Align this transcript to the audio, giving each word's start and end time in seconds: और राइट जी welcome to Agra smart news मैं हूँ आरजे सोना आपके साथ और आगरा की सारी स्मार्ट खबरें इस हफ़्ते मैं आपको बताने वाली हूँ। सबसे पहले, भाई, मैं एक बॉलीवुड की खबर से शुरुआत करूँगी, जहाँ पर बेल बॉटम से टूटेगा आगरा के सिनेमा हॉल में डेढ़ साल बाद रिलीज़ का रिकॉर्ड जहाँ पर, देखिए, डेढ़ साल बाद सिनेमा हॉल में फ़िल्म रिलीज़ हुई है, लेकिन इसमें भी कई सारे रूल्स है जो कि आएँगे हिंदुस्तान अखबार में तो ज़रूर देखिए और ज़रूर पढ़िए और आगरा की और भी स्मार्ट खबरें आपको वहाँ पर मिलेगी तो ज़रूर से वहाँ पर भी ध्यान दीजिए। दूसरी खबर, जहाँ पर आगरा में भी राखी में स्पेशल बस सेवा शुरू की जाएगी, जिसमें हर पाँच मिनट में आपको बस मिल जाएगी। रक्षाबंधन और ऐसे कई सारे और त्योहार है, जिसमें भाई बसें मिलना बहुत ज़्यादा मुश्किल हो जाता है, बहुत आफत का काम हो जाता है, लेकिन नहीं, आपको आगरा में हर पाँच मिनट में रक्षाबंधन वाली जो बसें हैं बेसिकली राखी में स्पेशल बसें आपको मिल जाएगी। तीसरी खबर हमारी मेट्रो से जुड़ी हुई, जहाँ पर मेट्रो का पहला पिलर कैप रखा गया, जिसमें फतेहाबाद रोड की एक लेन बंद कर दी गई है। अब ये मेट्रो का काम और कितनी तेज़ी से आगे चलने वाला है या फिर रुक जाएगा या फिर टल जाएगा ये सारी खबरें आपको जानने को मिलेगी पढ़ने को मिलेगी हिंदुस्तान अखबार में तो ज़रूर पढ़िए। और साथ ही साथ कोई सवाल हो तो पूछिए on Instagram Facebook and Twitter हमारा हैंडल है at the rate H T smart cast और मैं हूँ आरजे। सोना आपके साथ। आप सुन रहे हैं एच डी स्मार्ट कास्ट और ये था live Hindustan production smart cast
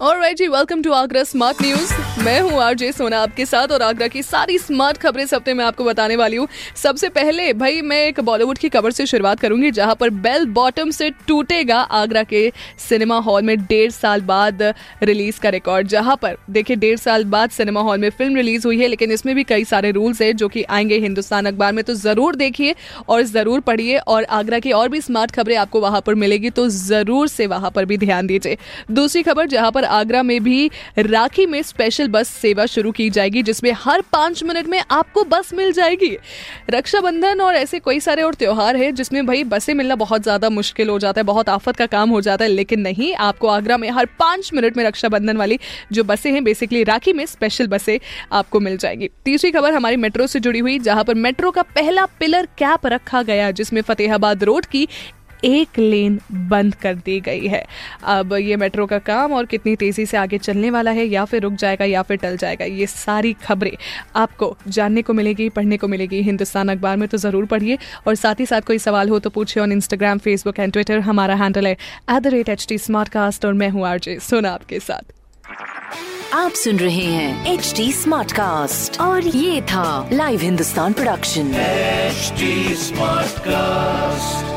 और 0.00 0.18
राइट 0.20 0.36
जी 0.36 0.46
welcome 0.48 0.82
to 0.82 0.92
Agra 0.92 1.22
smart 1.24 1.60
news 1.62 1.92
मैं 2.24 2.40
हूँ 2.40 2.60
आरजे 2.62 2.90
सोना 2.92 3.18
आपके 3.18 3.44
साथ 3.46 3.68
और 3.68 3.82
आगरा 3.82 4.06
की 4.06 4.22
सारी 4.22 4.56
स्मार्ट 4.58 4.96
खबरें 4.96 5.22
इस 5.24 5.32
हफ़्ते 5.34 5.52
मैं 5.54 5.64
आपको 5.64 5.84
बताने 5.84 6.16
वाली 6.16 6.36
हूँ। 6.36 6.46
सबसे 6.76 7.08
पहले, 7.08 7.52
भाई, 7.52 7.80
मैं 7.82 7.96
एक 7.98 8.20
बॉलीवुड 8.20 8.58
की 8.58 8.68
खबर 8.68 8.90
से 8.90 9.06
शुरुआत 9.06 9.40
करूँगी, 9.40 9.70
जहाँ 9.70 9.94
पर 9.94 10.10
बेल 10.10 10.44
बॉटम 10.48 10.90
से 10.90 11.08
टूटेगा 11.28 11.78
आगरा 11.78 12.22
के 12.22 12.50
सिनेमा 12.88 13.18
हॉल 13.18 13.42
में 13.42 13.56
डेढ़ 13.58 13.90
साल 13.90 14.20
बाद 14.22 14.62
रिलीज़ 15.02 15.40
का 15.40 15.48
रिकॉर्ड 15.48 15.88
जहाँ 15.88 16.16
पर, 16.16 16.36
देखिए, 16.50 16.76
डेढ़ 16.76 16.98
साल 16.98 17.24
बाद 17.26 17.50
सिनेमा 17.50 17.80
हॉल 17.80 17.98
में 17.98 18.08
फ़िल्म 18.10 18.36
रिलीज़ 18.36 18.66
हुई 18.66 18.80
है, 18.80 18.88
लेकिन 18.88 19.12
इसमें 19.12 19.34
भी 19.34 19.44
कई 19.44 19.64
सारे 19.64 19.90
रूल्स 19.90 20.22
है 20.22 20.32
जो 20.34 20.48
कि 20.48 20.62
आएँगे 20.64 20.98
हिंदुस्तान 20.98 21.46
अखबार 21.46 21.72
में 21.72 21.82
तो 21.84 21.94
ज़रूर 21.94 22.36
देखिए 22.36 22.74
और 23.08 23.22
ज़रूर 23.24 23.60
पढ़िए 23.62 23.96
और 23.98 24.24
आगरा 24.32 24.58
की 24.58 24.72
और 24.72 24.88
भी 24.88 25.00
स्मार्ट 25.00 25.30
खबरें 25.30 25.56
आपको 25.56 25.80
वहाँ 25.80 26.00
पर 26.00 26.14
मिलेगी 26.16 26.50
तो 26.50 26.68
ज़रूर 26.68 27.28
से 27.28 27.46
वहाँ 27.46 27.70
पर 27.70 27.84
भी 27.84 27.98
ध्यान 27.98 28.26
दीजिए। 28.26 28.56
दूसरी 28.92 29.22
खबर, 29.22 29.46
जहाँ 29.46 29.70
पर 29.70 29.84
आगरा 29.86 30.22
में 30.22 30.42
भी 30.44 30.70
राखी 30.98 31.46
में 31.46 31.60
स्पेशल 31.62 32.08
बस 32.08 32.28
सेवा 32.30 32.66
शुरू 32.66 32.90
की 32.92 33.08
जाएगी, 33.10 33.42
जिसमें 33.42 33.70
हर 33.76 34.02
पाँच 34.12 34.42
मिनट 34.42 34.66
में 34.66 34.80
आपको 34.90 35.24
बस 35.24 35.52
मिल 35.54 35.72
जाएगी। 35.72 36.16
रक्षाबंधन 36.70 37.40
और 37.40 37.54
ऐसे 37.54 37.78
कई 37.78 38.00
सारे 38.00 38.22
और 38.22 38.34
त्योहार 38.34 38.76
है, 38.76 38.90
जिसमें 38.92 39.24
भाई 39.26 39.44
बसें 39.46 39.72
मिलना 39.74 39.94
बहुत 39.96 40.22
ज़्यादा 40.22 40.50
मुश्किल 40.50 40.88
हो 40.88 40.98
जाता 40.98 41.20
है, 41.20 41.24
बहुत 41.24 41.48
आफत 41.48 41.76
का 41.76 41.86
काम 41.86 42.10
हो 42.10 42.20
जाता 42.20 42.44
है, 42.44 42.50
लेकिन 42.50 42.80
नहीं, 42.80 43.14
आपको 43.16 43.48
आगरा 43.48 43.76
में 43.76 43.88
हर 43.90 44.06
पाँच 44.18 44.50
मिनट 44.54 44.76
में 44.76 44.84
रक्षाबंधन 44.84 45.36
वाली 45.36 45.58
जो 45.92 46.04
बसें 46.04 46.30
हैं 46.32 46.42
बेसिकली 46.44 46.82
राखी 46.84 47.12
में 47.12 47.24
स्पेशल 47.26 47.66
बसें 47.66 47.98
आपको 48.32 48.60
मिल 48.60 48.76
जाएगी। 48.76 49.08
तीसरी 49.24 49.50
खबर 49.50 49.74
हमारी 49.74 49.96
मेट्रो 49.96 50.26
से 50.26 50.40
जुड़ी 50.40 50.58
हुई, 50.58 50.78
जहाँ 50.78 51.04
पर 51.04 51.14
मेट्रो 51.16 51.50
का 51.50 51.62
पहला 51.74 52.06
पिलर 52.20 52.46
कैप 52.58 52.86
रखा 52.86 53.22
गया, 53.22 53.50
जिसमें 53.50 53.80
फतेहाबाद 53.82 54.44
रोड 54.44 54.66
की 54.66 54.86
एक 55.44 55.78
लेन 55.78 56.18
बंद 56.50 56.74
कर 56.74 56.94
दी 56.96 57.18
गई 57.20 57.46
है। 57.46 57.64
अब 58.04 58.32
ये 58.34 58.56
मेट्रो 58.56 58.86
का 58.86 58.98
काम 59.00 59.32
और 59.32 59.46
कितनी 59.46 59.74
तेज़ी 59.76 60.06
से 60.06 60.16
आगे 60.16 60.38
चलने 60.38 60.70
वाला 60.70 60.90
है 60.90 61.06
या 61.06 61.24
फिर 61.24 61.42
रुक 61.42 61.52
जाएगा 61.54 61.84
या 61.84 62.02
फिर 62.02 62.16
टल 62.16 62.36
जाएगा 62.36 62.64
ये 62.64 62.86
सारी 62.86 63.32
खबरें 63.44 63.76
आपको 64.16 64.56
जानने 64.68 65.02
को 65.02 65.12
मिलेगी 65.12 65.48
पढ़ने 65.50 65.76
को 65.76 65.88
मिलेगी 65.88 66.22
हिंदुस्तान 66.22 66.68
अखबार 66.68 66.96
में 66.96 67.08
तो 67.08 67.18
ज़रूर 67.18 67.46
पढ़िए। 67.46 67.78
और 68.06 68.14
साथ 68.14 68.40
ही 68.40 68.46
साथ 68.46 68.60
कोई 68.66 68.78
सवाल 68.78 69.08
हो 69.08 69.18
तो 69.18 69.30
पूछिए 69.30 69.62
on 69.62 69.72
Instagram 69.72 70.18
Facebook 70.18 70.58
and 70.58 70.72
Twitter 70.72 71.00
हमारा 71.00 71.34
हैंडल 71.34 71.66
है 71.66 71.72
at 71.72 72.22
the 72.22 72.26
rate 72.26 72.48
H 72.48 72.66
T 72.68 72.78
smart 72.78 73.08
cast 73.08 73.44
और 73.44 73.52
मैं 73.54 73.68
हूँ 73.70 73.86
आरजे। 73.86 74.18
सोना 74.20 74.50
आपके 74.50 74.80
साथ। 74.80 75.12
आप 76.34 76.52
सुन 76.54 76.76
रहे 76.78 77.04
हैं 77.04 77.52
एच 77.52 77.72
डी 77.76 77.90
स्मार्ट 77.92 78.32
कास्ट 78.32 79.00
और 79.00 79.26
ये 79.26 79.60
था 79.64 80.08
live 80.12 80.40
Hindustan 80.40 80.92
production 80.92 81.52
smart 82.76 83.38
cast 83.38 84.55